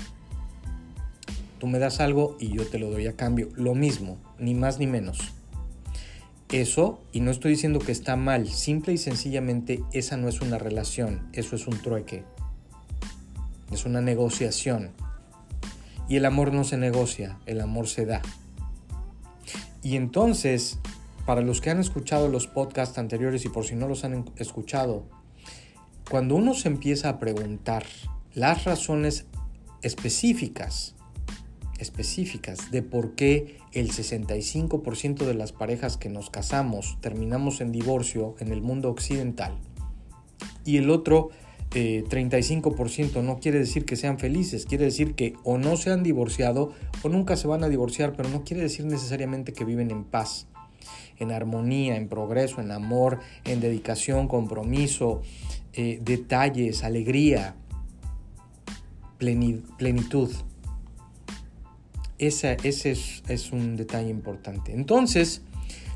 Tú 1.60 1.65
me 1.65 1.79
das 1.79 2.00
algo 2.00 2.38
y 2.39 2.50
yo 2.50 2.67
te 2.67 2.77
lo 2.77 2.91
doy 2.91 3.08
a 3.08 3.15
cambio. 3.15 3.50
Lo 3.56 3.74
mismo, 3.74 4.17
ni 4.38 4.53
más 4.53 4.77
ni 4.77 4.86
menos. 4.86 5.34
Eso, 6.51 7.01
y 7.12 7.20
no 7.20 7.32
estoy 7.32 7.51
diciendo 7.51 7.79
que 7.79 7.91
está 7.91 8.15
mal, 8.15 8.48
simple 8.48 8.94
y 8.94 8.98
sencillamente 8.98 9.84
esa 9.91 10.17
no 10.17 10.29
es 10.29 10.39
una 10.39 10.60
relación, 10.60 11.27
eso 11.34 11.56
es 11.56 11.67
un 11.67 11.77
trueque. 11.82 12.24
Es 13.72 13.86
una 13.86 14.01
negociación. 14.01 14.91
Y 16.08 16.17
el 16.17 16.25
amor 16.25 16.53
no 16.53 16.63
se 16.63 16.77
negocia, 16.77 17.39
el 17.48 17.60
amor 17.60 17.88
se 17.88 18.06
da. 18.06 18.22
Y 19.88 19.96
entonces, 19.96 20.79
para 21.25 21.39
los 21.39 21.62
que 21.62 21.70
han 21.70 21.79
escuchado 21.79 22.27
los 22.27 22.46
podcasts 22.46 22.98
anteriores 22.98 23.46
y 23.46 23.48
por 23.48 23.63
si 23.63 23.75
no 23.75 23.88
los 23.88 24.03
han 24.03 24.25
escuchado, 24.36 25.06
cuando 26.10 26.36
uno 26.36 26.53
se 26.56 26.67
empieza 26.67 27.08
a 27.08 27.20
preguntar 27.20 27.86
las 28.34 28.65
razones 28.65 29.27
específicas, 29.82 30.94
específicas 31.79 32.70
de 32.70 32.84
por 32.84 33.15
qué 33.15 33.60
el 33.72 33.94
65% 33.94 35.20
de 35.20 35.34
las 35.34 35.53
parejas 35.53 35.96
que 35.96 36.10
nos 36.10 36.29
casamos 36.29 36.98
terminamos 37.00 37.62
en 37.62 37.72
divorcio 37.72 38.36
en 38.39 38.51
el 38.51 38.62
mundo 38.62 38.89
occidental 38.89 39.58
y 40.65 40.75
el 40.75 40.89
otro 40.89 41.29
35% 41.72 43.18
eh, 43.18 43.24
no 43.24 43.40
quiere 43.40 43.60
decir 43.60 43.86
que 43.86 43.96
sean 43.96 44.20
felices, 44.20 44.66
quiere 44.66 44.86
decir 44.86 45.16
que 45.16 45.34
o 45.44 45.58
no 45.58 45.78
se 45.78 45.92
han 45.92 46.04
divorciado 46.04 46.74
o 47.04 47.10
nunca 47.10 47.36
se 47.36 47.48
van 47.48 47.64
a 47.64 47.70
divorciar, 47.70 48.14
pero 48.16 48.30
no 48.30 48.44
quiere 48.44 48.64
decir 48.64 48.86
necesariamente 48.86 49.54
que 49.54 49.66
viven 49.66 49.92
en 49.92 50.04
paz, 50.04 50.48
en 51.18 51.32
armonía, 51.32 51.98
en 51.98 52.08
progreso, 52.08 52.62
en 52.62 52.72
amor, 52.72 53.20
en 53.44 53.60
dedicación, 53.60 54.28
compromiso, 54.28 55.22
eh, 55.74 56.00
detalles, 56.02 56.84
alegría, 56.84 57.56
plenitud. 59.18 60.32
ese 62.18 62.58
es, 62.64 63.24
es 63.28 63.52
un 63.52 63.76
detalle 63.76 64.10
importante. 64.10 64.74
Entonces, 64.74 65.42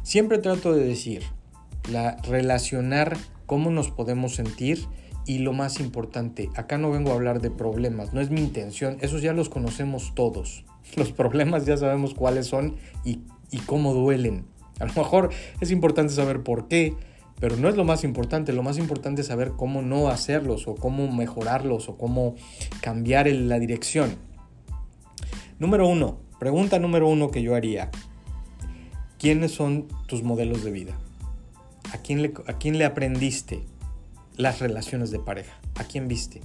siempre 0.04 0.40
trato 0.40 0.74
de 0.74 0.86
decir, 0.86 1.24
la, 1.90 2.18
relacionar 2.24 3.18
cómo 3.46 3.72
nos 3.72 3.90
podemos 3.90 4.36
sentir 4.36 4.86
y 5.26 5.40
lo 5.40 5.54
más 5.54 5.80
importante, 5.80 6.50
acá 6.56 6.78
no 6.78 6.92
vengo 6.92 7.12
a 7.12 7.14
hablar 7.14 7.42
de 7.42 7.52
problemas, 7.52 8.14
no 8.14 8.22
es 8.22 8.30
mi 8.30 8.42
intención, 8.42 8.98
esos 9.02 9.22
ya 9.22 9.34
los 9.34 9.50
conocemos 9.50 10.14
todos. 10.16 10.66
Los 10.98 11.12
problemas 11.12 11.66
ya 11.66 11.78
sabemos 11.78 12.14
cuáles 12.14 12.48
son 12.48 12.76
y, 13.06 13.22
y 13.50 13.60
cómo 13.60 13.94
duelen. 13.94 14.46
A 14.80 14.86
lo 14.86 14.94
mejor 14.94 15.30
es 15.62 15.72
importante 15.72 16.12
saber 16.12 16.44
por 16.44 16.68
qué, 16.68 16.96
pero 17.40 17.56
no 17.56 17.70
es 17.70 17.76
lo 17.76 17.86
más 17.86 18.04
importante, 18.04 18.52
lo 18.52 18.64
más 18.64 18.78
importante 18.78 19.22
es 19.22 19.28
saber 19.28 19.52
cómo 19.56 19.82
no 19.82 20.10
hacerlos 20.10 20.68
o 20.68 20.76
cómo 20.76 21.10
mejorarlos 21.12 21.88
o 21.88 21.98
cómo 21.98 22.36
cambiar 22.82 23.28
la 23.28 23.58
dirección. 23.60 24.16
Número 25.60 25.88
uno, 25.88 26.18
pregunta 26.40 26.80
número 26.80 27.08
uno 27.08 27.30
que 27.32 27.42
yo 27.42 27.56
haría. 27.56 27.90
¿Quiénes 29.18 29.52
son 29.52 29.88
tus 30.08 30.24
modelos 30.24 30.64
de 30.64 30.72
vida? 30.72 30.98
¿A 31.94 32.00
quién 32.00 32.34
a 32.48 32.54
quién 32.54 32.78
le 32.78 32.86
aprendiste 32.86 33.64
las 34.38 34.60
relaciones 34.60 35.12
de 35.12 35.20
pareja? 35.20 35.54
¿A 35.76 35.84
quién 35.84 36.08
viste? 36.08 36.42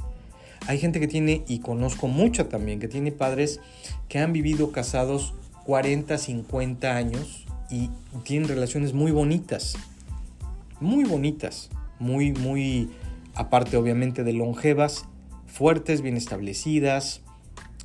Hay 0.67 0.79
gente 0.79 1.01
que 1.01 1.09
tiene, 1.09 1.45
y 1.47 1.61
conozco 1.61 2.09
mucha 2.09 2.49
también, 2.49 2.81
que 2.81 2.89
tiene 2.89 3.13
padres 3.13 3.61
que 4.09 4.19
han 4.19 4.33
vivido 4.33 4.73
casados 4.73 5.35
40, 5.65 6.19
50 6.19 6.97
años 6.97 7.47
y 7.71 7.91
tienen 8.25 8.49
relaciones 8.49 8.93
muy 8.93 9.13
bonitas 9.13 9.77
muy 10.81 11.05
bonitas, 11.05 11.71
muy, 11.99 12.33
muy, 12.33 12.91
aparte 13.35 13.77
obviamente 13.77 14.25
de 14.25 14.33
longevas, 14.33 15.07
fuertes, 15.47 16.03
bien 16.03 16.17
establecidas, 16.17 17.23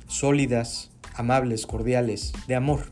sólidas, 0.08 0.90
amables, 1.14 1.66
cordiales, 1.66 2.32
de 2.46 2.54
amor. 2.54 2.90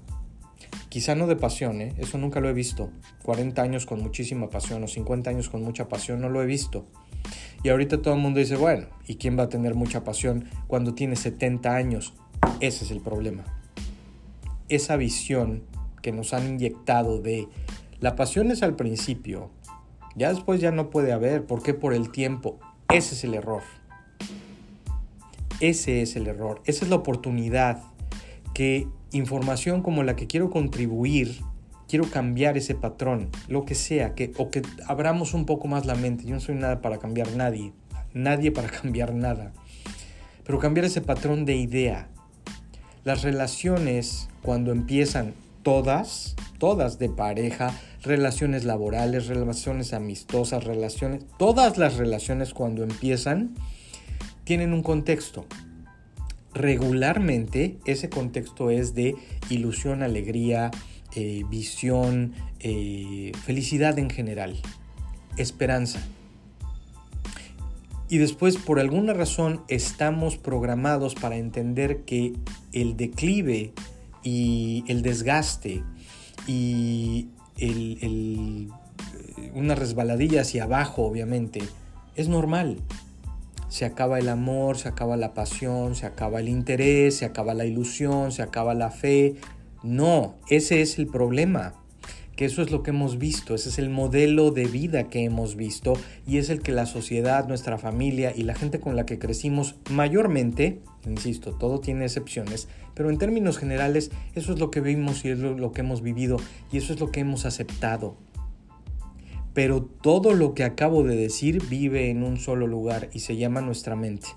Quizá 0.91 1.15
no 1.15 1.29
de 1.29 1.37
pasión, 1.37 1.81
¿eh? 1.81 1.95
eso 1.99 2.19
nunca 2.19 2.41
lo 2.41 2.49
he 2.49 2.53
visto. 2.53 2.91
40 3.23 3.63
años 3.63 3.87
con 3.87 4.03
muchísima 4.03 4.51
pasión 4.51 4.83
o 4.83 4.89
50 4.89 5.31
años 5.31 5.49
con 5.49 5.63
mucha 5.63 5.89
pasión, 5.89 6.21
no 6.21 6.29
lo 6.29 6.43
he 6.43 6.47
visto. 6.47 6.85
Y 7.63 7.69
ahorita 7.69 8.03
todo 8.03 8.15
el 8.15 8.21
mundo 8.21 8.41
dice, 8.41 8.57
bueno, 8.57 8.89
¿y 9.07 9.15
quién 9.15 9.39
va 9.39 9.45
a 9.45 9.49
tener 9.49 9.77
mucha 9.77 10.03
pasión 10.03 10.49
cuando 10.67 10.93
tiene 10.95 11.15
70 11.15 11.77
años? 11.77 12.15
Ese 12.59 12.85
es 12.85 12.91
el 12.91 13.01
problema. 13.01 13.45
Esa 14.69 14.97
visión 14.97 15.63
que 16.03 16.11
nos 16.11 16.35
han 16.35 16.49
inyectado 16.49 17.21
de 17.21 17.47
la 18.01 18.17
pasión 18.17 18.51
es 18.51 18.65
al 18.65 18.75
principio, 18.75 19.51
ya 20.17 20.33
después 20.33 20.61
ya 20.61 20.73
no 20.73 20.91
puede 20.91 21.13
haber. 21.13 21.47
¿Por 21.47 21.63
qué? 21.63 21.73
Por 21.73 21.95
el 21.95 22.11
tiempo. 22.11 22.59
Ese 22.89 23.15
es 23.15 23.25
el 23.25 23.35
error. 23.35 23.63
Ese 25.61 26.03
es 26.03 26.17
el 26.17 26.27
error. 26.27 26.63
Esa 26.65 26.85
es 26.85 26.91
la 26.91 26.97
oportunidad 26.97 27.85
que 28.61 28.89
información 29.13 29.81
como 29.81 30.03
la 30.03 30.17
que 30.17 30.27
quiero 30.27 30.51
contribuir, 30.51 31.41
quiero 31.89 32.11
cambiar 32.11 32.59
ese 32.59 32.75
patrón, 32.75 33.31
lo 33.49 33.65
que 33.65 33.75
sea, 33.75 34.15
que, 34.15 34.35
o 34.37 34.51
que 34.51 34.61
abramos 34.87 35.33
un 35.33 35.47
poco 35.47 35.67
más 35.67 35.87
la 35.87 35.95
mente. 35.95 36.27
Yo 36.27 36.35
no 36.35 36.41
soy 36.41 36.57
nada 36.57 36.83
para 36.83 36.99
cambiar 36.99 37.35
nadie, 37.35 37.73
nadie 38.13 38.53
para 38.53 38.69
cambiar 38.83 39.15
nada. 39.15 39.55
Pero 40.45 40.59
cambiar 40.59 40.85
ese 40.85 41.01
patrón 41.01 41.47
de 41.47 41.57
idea. 41.57 42.09
Las 43.03 43.23
relaciones, 43.23 44.29
cuando 44.43 44.73
empiezan 44.73 45.33
todas, 45.63 46.37
todas 46.59 46.99
de 46.99 47.09
pareja, 47.09 47.73
relaciones 48.03 48.65
laborales, 48.65 49.29
relaciones 49.29 49.95
amistosas, 49.95 50.65
relaciones, 50.65 51.25
todas 51.39 51.79
las 51.79 51.97
relaciones 51.97 52.53
cuando 52.53 52.83
empiezan 52.83 53.55
tienen 54.45 54.75
un 54.75 54.83
contexto. 54.83 55.47
Regularmente 56.55 57.79
ese 57.85 58.09
contexto 58.09 58.71
es 58.71 58.95
de 58.95 59.15
ilusión, 59.51 60.03
alegría, 60.03 60.71
eh, 61.15 61.45
visión, 61.49 62.35
eh, 62.61 63.33
felicidad 63.45 63.99
en 63.99 64.11
general, 64.11 64.57
esperanza. 65.37 66.01
Y 68.09 68.19
después, 68.19 68.57
por 68.57 68.81
alguna 68.81 69.13
razón, 69.13 69.63
estamos 69.69 70.37
programados 70.37 71.15
para 71.15 71.37
entender 71.37 72.03
que 72.05 72.33
el 72.73 72.97
declive 72.97 73.73
y 74.25 74.85
el 74.89 75.03
desgaste 75.03 75.85
y 76.49 77.29
el, 77.59 78.73
una 79.55 79.77
resbaladilla 79.77 80.41
hacia 80.41 80.65
abajo, 80.65 81.03
obviamente, 81.05 81.61
es 82.17 82.29
normal. 82.29 82.79
Se 83.71 83.85
acaba 83.85 84.19
el 84.19 84.29
amor, 84.29 84.77
se 84.77 84.89
acaba 84.89 85.17
la 85.17 85.33
pasión, 85.33 85.95
se 85.95 86.05
acaba 86.05 86.41
el 86.41 86.49
interés, 86.49 87.17
se 87.17 87.25
acaba 87.25 87.55
la 87.55 87.65
ilusión, 87.65 88.33
se 88.33 88.43
acaba 88.43 88.75
la 88.75 88.91
fe. 88.91 89.37
No, 89.83 90.35
ese 90.51 90.83
es 90.83 90.99
el 90.99 91.07
problema. 91.07 91.75
Que 92.37 92.47
eso 92.47 92.63
es 92.63 92.71
lo 92.71 92.83
que 92.83 92.91
hemos 92.91 93.19
visto, 93.19 93.55
ese 93.55 93.69
es 93.69 93.79
el 93.79 93.91
modelo 93.91 94.51
de 94.51 94.65
vida 94.65 95.09
que 95.09 95.25
hemos 95.25 95.57
visto 95.57 95.93
y 96.27 96.39
es 96.39 96.49
el 96.49 96.63
que 96.63 96.73
la 96.73 96.87
sociedad, 96.87 97.47
nuestra 97.47 97.77
familia 97.77 98.33
y 98.35 98.45
la 98.45 98.55
gente 98.55 98.81
con 98.81 98.97
la 98.97 99.05
que 99.05 99.19
crecimos 99.19 99.77
mayormente, 99.91 100.81
insisto, 101.07 101.53
todo 101.53 101.81
tiene 101.81 102.07
excepciones, 102.07 102.67
pero 102.95 103.11
en 103.11 103.19
términos 103.19 103.59
generales 103.59 104.11
eso 104.35 104.55
es 104.55 104.59
lo 104.59 104.71
que 104.71 104.81
vimos 104.81 105.23
y 105.27 105.29
es 105.29 105.39
lo, 105.39 105.73
que 105.73 105.83
hemos 105.83 106.01
vivido 106.01 106.39
y 106.73 106.79
eso 106.79 106.95
es 106.95 107.01
lo 107.01 107.11
que 107.11 107.21
hemos 107.21 107.45
aceptado. 107.45 108.17
Pero 109.53 109.83
todo 109.83 110.35
lo 110.35 110.55
que 110.55 110.65
acabo 110.65 111.03
de 111.03 111.17
decir 111.17 111.63
vive 111.69 112.11
en 112.11 112.23
un 112.23 112.39
solo 112.39 112.67
lugar 112.67 113.11
y 113.13 113.21
se 113.21 113.37
llama 113.37 113.61
nuestra 113.61 113.97
mente. 113.97 114.29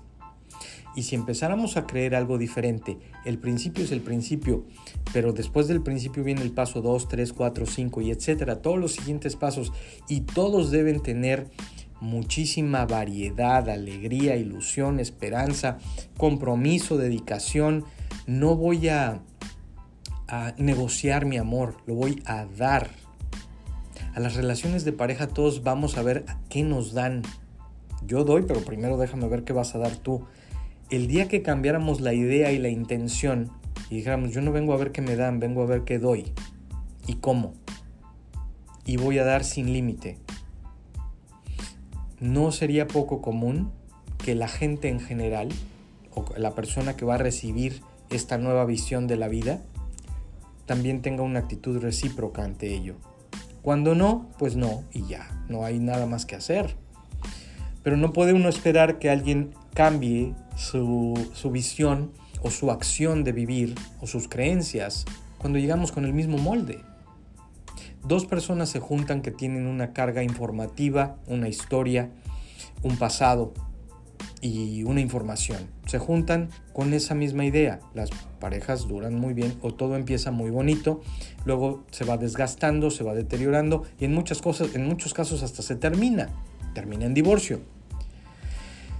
Y 0.96 1.02
si 1.02 1.16
empezáramos 1.16 1.76
a 1.76 1.86
creer 1.86 2.14
algo 2.14 2.38
diferente, 2.38 2.98
el 3.24 3.38
principio 3.38 3.84
es 3.84 3.90
el 3.90 4.00
principio, 4.00 4.64
pero 5.12 5.32
después 5.32 5.66
del 5.66 5.82
principio 5.82 6.22
viene 6.22 6.42
el 6.42 6.52
paso 6.52 6.82
2, 6.82 7.08
3, 7.08 7.32
4, 7.32 7.66
5 7.66 8.00
y 8.00 8.10
etcétera, 8.12 8.62
todos 8.62 8.78
los 8.78 8.92
siguientes 8.92 9.34
pasos 9.34 9.72
y 10.08 10.20
todos 10.20 10.70
deben 10.70 11.02
tener 11.02 11.48
muchísima 12.00 12.86
variedad, 12.86 13.68
alegría, 13.68 14.36
ilusión, 14.36 15.00
esperanza, 15.00 15.78
compromiso, 16.16 16.96
dedicación, 16.96 17.84
no 18.26 18.54
voy 18.56 18.88
a, 18.88 19.22
negociar 20.58 21.26
mi 21.26 21.36
amor, 21.36 21.76
lo 21.86 21.94
voy 21.94 22.22
a 22.24 22.46
dar. 22.46 22.90
A 24.14 24.20
las 24.20 24.36
relaciones 24.36 24.84
de 24.84 24.92
pareja 24.92 25.26
todos 25.26 25.64
vamos 25.64 25.98
a 25.98 26.02
ver 26.02 26.24
qué 26.48 26.62
nos 26.62 26.92
dan. 26.92 27.22
Yo 28.06 28.22
doy, 28.22 28.42
pero 28.42 28.60
primero 28.60 28.96
déjame 28.96 29.26
ver 29.26 29.42
qué 29.42 29.52
vas 29.52 29.74
a 29.74 29.78
dar 29.78 29.96
tú. 29.96 30.24
El 30.88 31.08
día 31.08 31.26
que 31.26 31.42
cambiáramos 31.42 32.00
la 32.00 32.14
idea 32.14 32.52
y 32.52 32.58
la 32.58 32.68
intención 32.68 33.50
y 33.90 33.96
dijéramos, 33.96 34.30
yo 34.30 34.40
no 34.40 34.52
vengo 34.52 34.72
a 34.72 34.76
ver 34.76 34.92
qué 34.92 35.02
me 35.02 35.16
dan, 35.16 35.40
vengo 35.40 35.62
a 35.62 35.66
ver 35.66 35.82
qué 35.82 35.98
doy 35.98 36.32
y 37.08 37.14
cómo. 37.14 37.54
Y 38.86 38.98
voy 38.98 39.18
a 39.18 39.24
dar 39.24 39.42
sin 39.42 39.72
límite. 39.72 40.18
No 42.20 42.52
sería 42.52 42.86
poco 42.86 43.20
común 43.20 43.72
que 44.24 44.36
la 44.36 44.46
gente 44.46 44.90
en 44.90 45.00
general, 45.00 45.48
o 46.14 46.24
la 46.36 46.54
persona 46.54 46.96
que 46.96 47.04
va 47.04 47.16
a 47.16 47.18
recibir 47.18 47.82
esta 48.10 48.38
nueva 48.38 48.64
visión 48.64 49.08
de 49.08 49.16
la 49.16 49.26
vida, 49.26 49.60
también 50.66 51.02
tenga 51.02 51.24
una 51.24 51.40
actitud 51.40 51.80
recíproca 51.80 52.44
ante 52.44 52.72
ello. 52.72 52.94
Cuando 53.64 53.94
no, 53.94 54.28
pues 54.38 54.56
no, 54.56 54.84
y 54.92 55.06
ya, 55.06 55.26
no 55.48 55.64
hay 55.64 55.78
nada 55.78 56.04
más 56.04 56.26
que 56.26 56.36
hacer. 56.36 56.76
Pero 57.82 57.96
no 57.96 58.12
puede 58.12 58.34
uno 58.34 58.50
esperar 58.50 58.98
que 58.98 59.08
alguien 59.08 59.54
cambie 59.72 60.34
su, 60.54 61.14
visión 61.50 62.12
o 62.42 62.50
su 62.50 62.70
acción 62.70 63.24
de 63.24 63.32
vivir 63.32 63.74
o 64.02 64.06
sus 64.06 64.28
creencias 64.28 65.06
cuando 65.38 65.58
llegamos 65.58 65.92
con 65.92 66.04
el 66.04 66.12
mismo 66.12 66.36
molde. 66.36 66.82
Dos 68.06 68.26
personas 68.26 68.68
se 68.68 68.80
juntan 68.80 69.22
que 69.22 69.30
tienen 69.30 69.66
una 69.66 69.94
carga 69.94 70.22
informativa, 70.22 71.16
una 71.26 71.48
historia, 71.48 72.10
un 72.82 72.98
pasado 72.98 73.54
y 74.40 74.82
una 74.84 75.00
información. 75.00 75.58
Se 75.86 75.98
juntan 75.98 76.48
con 76.72 76.94
esa 76.94 77.14
misma 77.14 77.44
idea. 77.44 77.80
Las 77.94 78.10
parejas 78.40 78.88
duran 78.88 79.14
muy 79.14 79.34
bien 79.34 79.54
o 79.62 79.72
todo 79.72 79.96
empieza 79.96 80.30
muy 80.30 80.50
bonito, 80.50 81.02
luego 81.44 81.84
se 81.90 82.04
va 82.04 82.16
desgastando, 82.16 82.90
se 82.90 83.04
va 83.04 83.14
deteriorando 83.14 83.84
y 83.98 84.04
en 84.04 84.14
muchas 84.14 84.42
cosas, 84.42 84.74
en 84.74 84.86
muchos 84.86 85.14
casos 85.14 85.42
hasta 85.42 85.62
se 85.62 85.76
termina, 85.76 86.30
termina 86.74 87.06
en 87.06 87.14
divorcio. 87.14 87.60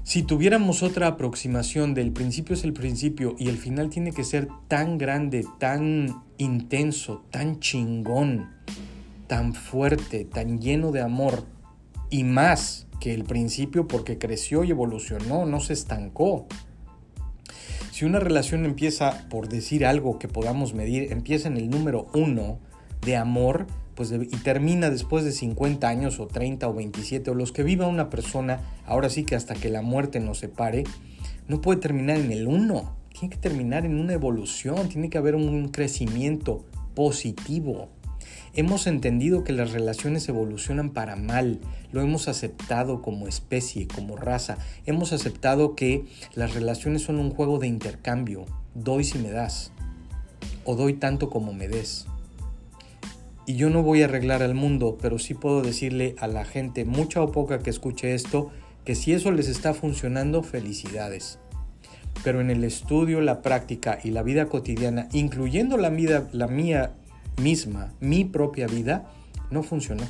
Si 0.05 0.23
tuviéramos 0.23 0.83
otra 0.83 1.07
aproximación 1.07 1.95
del 1.95 2.13
principio 2.13 2.55
es 2.55 2.65
el 2.65 2.75
principio 2.75 3.37
y 3.39 3.49
el 3.49 3.57
final 3.57 3.89
tiene 3.89 4.13
que 4.13 4.23
ser 4.23 4.49
tan 4.69 4.99
grande, 4.99 5.47
tan 5.59 6.23
intenso, 6.37 7.25
tan 7.31 7.59
chingón, 7.59 8.51
tan 9.27 9.55
fuerte, 9.55 10.27
tan 10.27 10.61
lleno 10.61 10.93
de 10.93 11.01
amor 11.01 11.54
y 12.15 12.23
más 12.23 12.87
que 13.01 13.13
el 13.13 13.25
principio 13.25 13.89
porque 13.89 14.19
creció 14.19 14.63
y 14.63 14.71
evolucionó, 14.71 15.47
no 15.47 15.59
se 15.59 15.73
estancó. 15.73 16.47
Si 17.91 18.05
una 18.05 18.21
relación 18.21 18.65
empieza, 18.65 19.27
por 19.29 19.49
decir 19.49 19.85
algo 19.85 20.21
que 20.21 20.29
podamos 20.29 20.75
medir, 20.75 21.11
empieza 21.11 21.49
en 21.49 21.57
el 21.57 21.69
número 21.69 22.07
uno 22.15 22.61
de 23.05 23.17
amor, 23.17 23.67
pues 23.97 24.13
y 24.13 24.37
termina 24.45 24.91
después 24.91 25.25
de 25.25 25.33
50 25.33 25.89
años 25.89 26.21
o 26.21 26.29
30 26.29 26.69
o 26.69 26.75
27 26.75 27.33
o 27.33 27.35
los 27.35 27.51
que 27.51 27.65
viva 27.65 27.89
una 27.89 28.11
persona, 28.11 28.61
ahora 28.87 29.11
sí 29.11 29.25
que 29.25 29.35
hasta 29.35 29.55
que 29.57 29.69
la 29.69 29.83
muerte 29.83 30.21
nos 30.21 30.39
separe, 30.39 30.85
no 31.49 31.61
puede 31.61 31.81
terminar 31.81 32.19
en 32.19 32.31
el 32.31 32.47
1, 32.47 32.97
tiene 33.13 33.35
que 33.35 33.41
terminar 33.41 33.87
en 33.87 33.99
una 33.99 34.13
evolución, 34.13 34.89
tiene 34.89 35.11
que 35.11 35.19
haber 35.19 35.35
un 35.35 35.71
crecimiento 35.71 36.65
positivo. 36.95 37.89
Hemos 38.57 38.87
entendido 38.87 39.43
que 39.43 39.53
las 39.53 39.73
relaciones 39.73 40.29
evolucionan 40.29 40.91
para 40.91 41.17
mal, 41.17 41.59
lo 41.91 42.03
hemos 42.03 42.29
aceptado 42.29 43.03
como 43.03 43.27
especie, 43.27 43.89
como 43.89 44.15
raza, 44.15 44.59
hemos 44.87 45.13
aceptado 45.13 45.75
que 45.75 46.05
las 46.37 46.55
relaciones 46.55 47.03
son 47.03 47.19
un 47.19 47.31
juego 47.31 47.59
de 47.59 47.67
intercambio, 47.67 48.47
doy 48.75 49.03
si 49.03 49.19
me 49.19 49.33
das, 49.33 49.73
o 50.65 50.77
doy 50.77 50.95
tanto 50.95 51.31
como 51.31 51.53
me 51.53 51.67
des. 51.67 52.07
Y 53.45 53.57
yo 53.57 53.71
no 53.71 53.83
voy 53.83 54.03
a 54.03 54.05
arreglar 54.05 54.41
al 54.45 54.55
mundo, 54.55 54.99
pero 55.03 55.19
sí 55.19 55.35
puedo 55.35 55.61
decirle 55.61 56.15
a 56.21 56.29
la 56.29 56.45
gente, 56.45 56.85
mucha 56.85 57.23
o 57.23 57.33
poca 57.33 57.59
que 57.59 57.71
escuche 57.71 58.15
esto, 58.15 58.53
que 58.85 58.95
si 58.95 59.15
eso 59.15 59.33
les 59.33 59.49
está 59.49 59.75
funcionando, 59.75 60.45
felicidades. 60.45 61.41
Pero 62.23 62.41
en 62.41 62.51
el 62.51 62.63
estudio, 62.63 63.21
la 63.21 63.43
práctica 63.43 63.99
y 64.05 64.13
la 64.13 64.23
vida 64.23 64.47
cotidiana, 64.47 65.09
incluyendo 65.13 65.77
la, 65.77 65.91
vida, 65.91 66.29
la 66.31 66.47
mía 66.47 66.95
misma, 67.41 67.93
mi 68.01 68.25
propia 68.25 68.67
vida, 68.67 69.11
no 69.51 69.63
funcionó. 69.63 70.05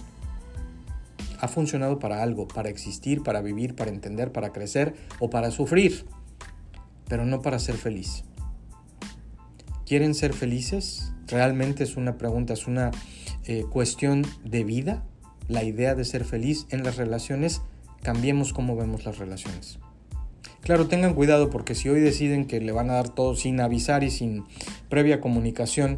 Ha 1.41 1.49
funcionado 1.49 1.99
para 1.99 2.23
algo, 2.23 2.49
para 2.49 2.69
existir, 2.69 3.23
para 3.23 3.43
vivir, 3.43 3.75
para 3.75 3.91
entender, 3.91 4.33
para 4.33 4.53
crecer 4.53 4.95
o 5.19 5.31
para 5.31 5.51
sufrir, 5.51 6.07
pero 7.09 7.25
no 7.25 7.43
para 7.43 7.59
ser 7.59 7.77
feliz. 7.77 8.25
¿Quieren 9.87 10.15
ser 10.15 10.33
felices? 10.33 11.13
Realmente 11.27 11.85
es 11.85 11.97
una 11.97 12.17
pregunta, 12.17 12.55
es 12.55 12.67
una 12.67 12.91
eh, 13.45 13.65
cuestión 13.71 14.27
de 14.45 14.65
vida, 14.65 15.05
la 15.49 15.63
idea 15.65 15.95
de 15.95 16.05
ser 16.05 16.25
feliz 16.25 16.67
en 16.71 16.83
las 16.83 16.97
relaciones, 16.97 17.61
cambiemos 18.03 18.53
cómo 18.53 18.77
vemos 18.77 19.05
las 19.05 19.19
relaciones. 19.19 19.79
Claro, 20.63 20.87
tengan 20.89 21.13
cuidado 21.13 21.51
porque 21.51 21.75
si 21.75 21.91
hoy 21.91 22.01
deciden 22.01 22.47
que 22.47 22.59
le 22.59 22.73
van 22.73 22.89
a 22.89 22.95
dar 22.95 23.11
todo 23.11 23.37
sin 23.37 23.61
avisar 23.61 24.03
y 24.03 24.11
sin 24.11 24.45
previa 24.89 25.21
comunicación, 25.21 25.97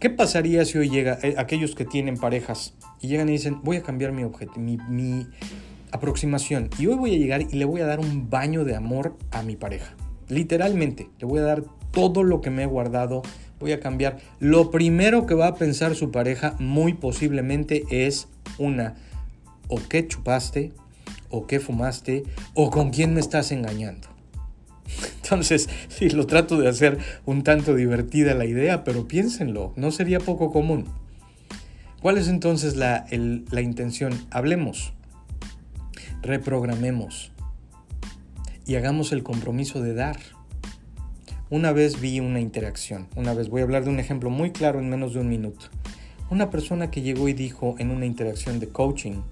¿qué 0.00 0.10
pasaría 0.10 0.64
si 0.64 0.78
hoy 0.78 0.90
llega 0.90 1.18
eh, 1.22 1.34
aquellos 1.38 1.74
que 1.74 1.84
tienen 1.84 2.16
parejas 2.16 2.74
y 3.00 3.08
llegan 3.08 3.28
y 3.28 3.32
dicen, 3.32 3.60
voy 3.62 3.76
a 3.76 3.82
cambiar 3.82 4.12
mi, 4.12 4.24
mi, 4.56 4.78
mi 4.88 5.26
aproximación 5.92 6.70
y 6.78 6.86
hoy 6.86 6.96
voy 6.96 7.14
a 7.14 7.18
llegar 7.18 7.42
y 7.42 7.56
le 7.56 7.64
voy 7.64 7.80
a 7.80 7.86
dar 7.86 8.00
un 8.00 8.30
baño 8.30 8.64
de 8.64 8.76
amor 8.76 9.16
a 9.30 9.42
mi 9.42 9.56
pareja? 9.56 9.94
Literalmente, 10.28 11.08
le 11.18 11.26
voy 11.26 11.38
a 11.40 11.42
dar 11.42 11.64
todo 11.92 12.24
lo 12.24 12.40
que 12.40 12.50
me 12.50 12.64
he 12.64 12.66
guardado, 12.66 13.22
voy 13.58 13.72
a 13.72 13.80
cambiar. 13.80 14.18
Lo 14.38 14.70
primero 14.70 15.26
que 15.26 15.34
va 15.34 15.48
a 15.48 15.54
pensar 15.54 15.94
su 15.94 16.10
pareja 16.10 16.56
muy 16.58 16.94
posiblemente 16.94 17.84
es 17.90 18.28
una, 18.58 18.96
o 19.68 19.80
qué 19.88 20.06
chupaste, 20.06 20.72
o 21.30 21.46
qué 21.46 21.60
fumaste, 21.60 22.24
o 22.54 22.70
con 22.70 22.90
quién 22.90 23.14
me 23.14 23.20
estás 23.20 23.52
engañando. 23.52 24.08
Entonces, 25.22 25.68
sí, 25.88 26.10
lo 26.10 26.26
trato 26.26 26.58
de 26.58 26.68
hacer 26.68 26.98
un 27.24 27.42
tanto 27.42 27.74
divertida 27.74 28.34
la 28.34 28.46
idea, 28.46 28.84
pero 28.84 29.08
piénsenlo, 29.08 29.72
no 29.76 29.90
sería 29.90 30.20
poco 30.20 30.52
común. 30.52 30.86
¿Cuál 32.00 32.18
es 32.18 32.28
entonces 32.28 32.76
la, 32.76 33.06
la 33.50 33.60
intención? 33.60 34.12
Hablemos, 34.30 34.92
reprogramemos 36.22 37.32
y 38.66 38.76
hagamos 38.76 39.12
el 39.12 39.22
compromiso 39.22 39.80
de 39.82 39.94
dar. 39.94 40.18
Una 41.48 41.72
vez 41.72 42.00
vi 42.00 42.20
una 42.20 42.40
interacción, 42.40 43.08
una 43.14 43.32
vez 43.32 43.48
voy 43.48 43.60
a 43.60 43.64
hablar 43.64 43.84
de 43.84 43.90
un 43.90 44.00
ejemplo 44.00 44.30
muy 44.30 44.50
claro 44.50 44.80
en 44.80 44.90
menos 44.90 45.14
de 45.14 45.20
un 45.20 45.28
minuto. 45.28 45.66
Una 46.28 46.50
persona 46.50 46.90
que 46.90 47.02
llegó 47.02 47.28
y 47.28 47.32
dijo 47.32 47.76
en 47.78 47.90
una 47.90 48.04
interacción 48.04 48.58
de 48.58 48.68
coaching, 48.68 49.22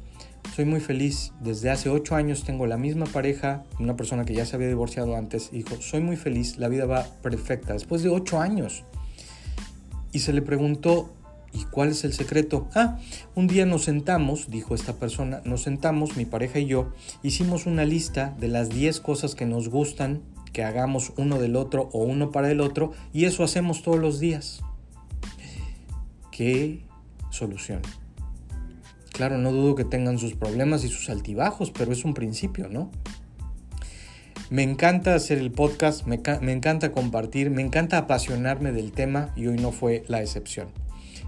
soy 0.54 0.66
muy 0.66 0.78
feliz, 0.78 1.32
desde 1.40 1.68
hace 1.68 1.88
ocho 1.88 2.14
años 2.14 2.44
tengo 2.44 2.68
la 2.68 2.76
misma 2.76 3.06
pareja, 3.06 3.64
una 3.80 3.96
persona 3.96 4.24
que 4.24 4.34
ya 4.34 4.46
se 4.46 4.54
había 4.54 4.68
divorciado 4.68 5.16
antes, 5.16 5.50
dijo, 5.50 5.74
soy 5.80 6.00
muy 6.00 6.14
feliz, 6.14 6.58
la 6.58 6.68
vida 6.68 6.86
va 6.86 7.08
perfecta, 7.22 7.72
después 7.72 8.04
de 8.04 8.08
ocho 8.08 8.40
años. 8.40 8.84
Y 10.12 10.20
se 10.20 10.32
le 10.32 10.42
preguntó, 10.42 11.12
¿y 11.52 11.64
cuál 11.64 11.88
es 11.88 12.04
el 12.04 12.12
secreto? 12.12 12.68
Ah, 12.72 12.98
un 13.34 13.48
día 13.48 13.66
nos 13.66 13.82
sentamos, 13.82 14.48
dijo 14.48 14.76
esta 14.76 14.94
persona, 14.94 15.42
nos 15.44 15.62
sentamos, 15.62 16.16
mi 16.16 16.24
pareja 16.24 16.60
y 16.60 16.66
yo, 16.66 16.92
hicimos 17.24 17.66
una 17.66 17.84
lista 17.84 18.32
de 18.38 18.46
las 18.46 18.68
10 18.68 19.00
cosas 19.00 19.34
que 19.34 19.46
nos 19.46 19.68
gustan 19.68 20.22
que 20.52 20.62
hagamos 20.62 21.12
uno 21.16 21.40
del 21.40 21.56
otro 21.56 21.90
o 21.92 22.04
uno 22.04 22.30
para 22.30 22.48
el 22.48 22.60
otro 22.60 22.92
y 23.12 23.24
eso 23.24 23.42
hacemos 23.42 23.82
todos 23.82 23.98
los 23.98 24.20
días. 24.20 24.60
¿Qué 26.30 26.84
solución? 27.30 27.82
Claro, 29.14 29.38
no 29.38 29.50
dudo 29.50 29.74
que 29.74 29.84
tengan 29.84 30.18
sus 30.18 30.34
problemas 30.34 30.84
y 30.84 30.88
sus 30.88 31.08
altibajos, 31.08 31.70
pero 31.70 31.92
es 31.92 32.04
un 32.04 32.12
principio, 32.12 32.68
¿no? 32.68 32.90
Me 34.50 34.62
encanta 34.62 35.14
hacer 35.14 35.38
el 35.38 35.50
podcast, 35.50 36.06
me, 36.06 36.20
encanta 36.52 36.92
compartir, 36.92 37.50
me 37.50 37.62
encanta 37.62 37.96
apasionarme 37.96 38.72
del 38.72 38.92
tema 38.92 39.32
y 39.34 39.46
hoy 39.46 39.56
no 39.56 39.72
fue 39.72 40.04
la 40.06 40.20
excepción. 40.20 40.68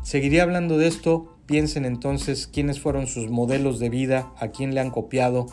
Seguiré 0.02 0.42
hablando 0.42 0.76
de 0.76 0.86
esto, 0.86 1.34
piensen 1.46 1.86
entonces 1.86 2.46
quiénes 2.46 2.78
fueron 2.78 3.06
sus 3.06 3.30
modelos 3.30 3.78
de 3.78 3.88
vida, 3.88 4.30
a 4.38 4.48
quién 4.48 4.74
le 4.74 4.80
han 4.80 4.90
copiado, 4.90 5.46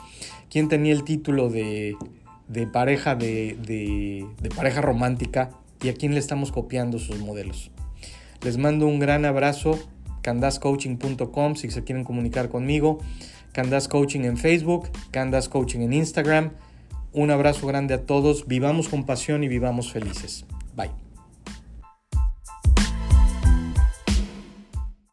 quién 0.49 0.67
tenía 0.67 0.91
el 0.91 1.05
título 1.05 1.49
de 1.49 1.95
de 2.47 2.67
pareja, 2.67 3.15
de, 3.15 4.27
pareja 4.55 4.81
romántica 4.81 5.49
y 5.81 5.89
a 5.89 5.93
quién 5.93 6.13
le 6.13 6.19
estamos 6.19 6.51
copiando 6.51 6.99
sus 6.99 7.19
modelos. 7.19 7.71
Les 8.41 8.57
mando 8.57 8.87
un 8.87 8.99
gran 8.99 9.25
abrazo, 9.25 9.79
candascoaching.com 10.23 11.55
si 11.55 11.69
se 11.69 11.83
quieren 11.83 12.03
comunicar 12.03 12.49
conmigo, 12.49 12.97
Candas 13.51 13.87
Coaching 13.87 14.21
en 14.21 14.37
Facebook, 14.37 14.89
Candas 15.11 15.47
Coaching 15.47 15.81
en 15.81 15.93
Instagram. 15.93 16.53
Un 17.11 17.29
abrazo 17.29 17.67
grande 17.67 17.93
a 17.93 18.05
todos, 18.07 18.47
vivamos 18.47 18.89
con 18.89 19.05
pasión 19.05 19.43
y 19.43 19.47
vivamos 19.47 19.91
felices. 19.91 20.45
Bye. 20.75 21.02